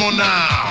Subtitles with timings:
[0.00, 0.69] shaka now.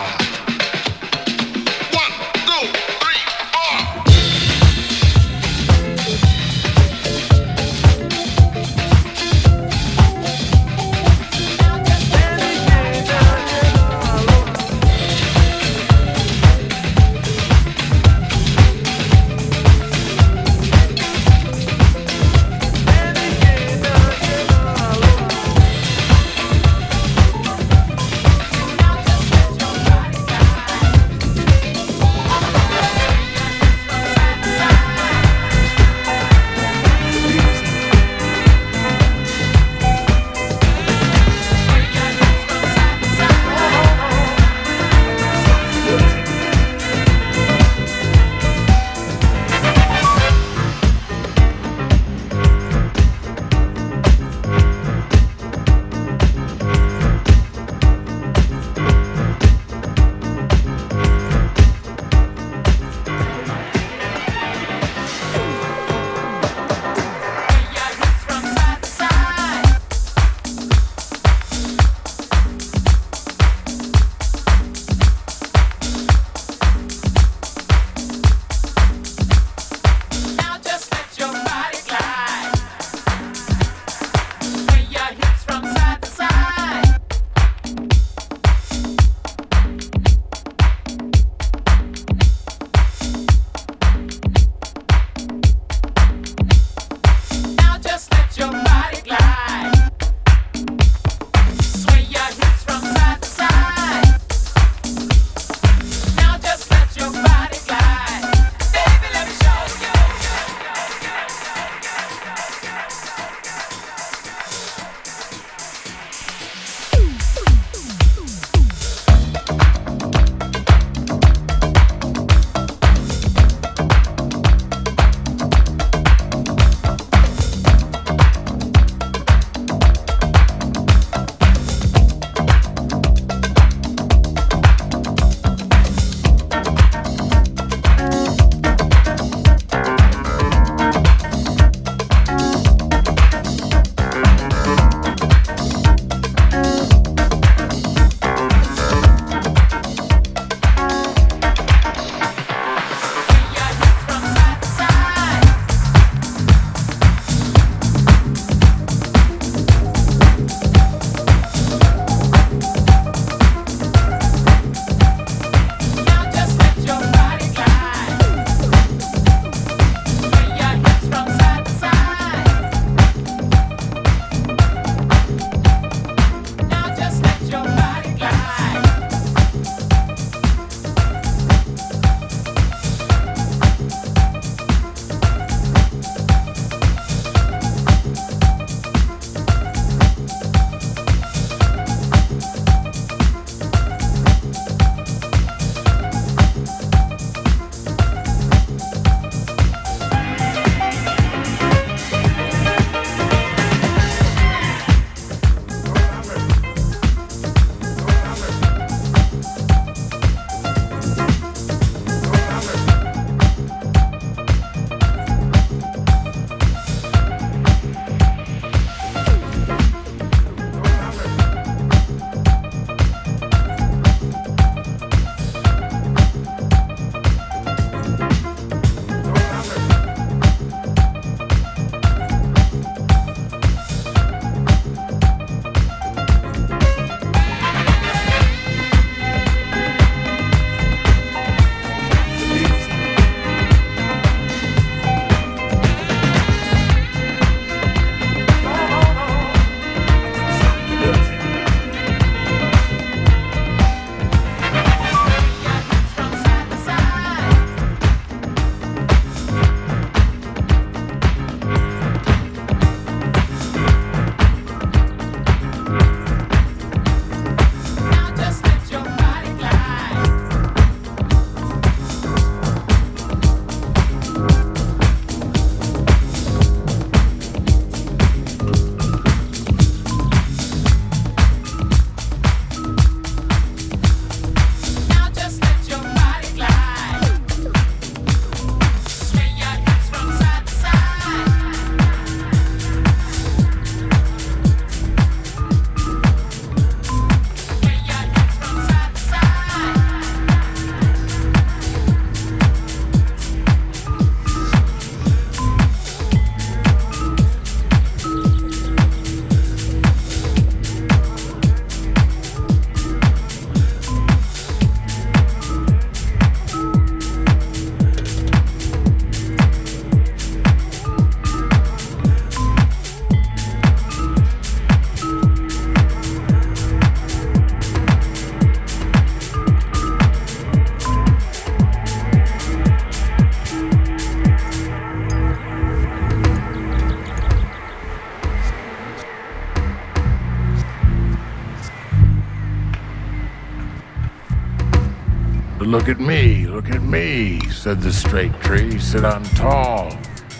[346.09, 348.97] Look at me, look at me, said the straight tree.
[348.97, 350.11] Said, I'm tall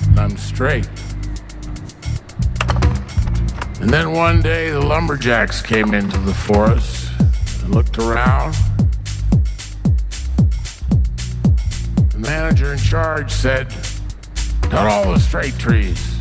[0.10, 0.88] and I'm straight.
[3.82, 7.12] And then one day the lumberjacks came into the forest
[7.64, 8.54] and looked around.
[12.12, 13.74] The manager in charge said,
[14.62, 16.20] Cut all the straight trees.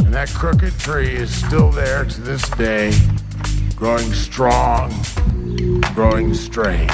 [0.00, 2.92] And that crooked tree is still there to this day,
[3.76, 4.92] growing strong,
[5.94, 6.90] growing strange.